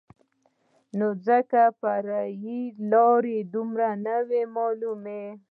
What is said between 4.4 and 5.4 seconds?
رامعلومې.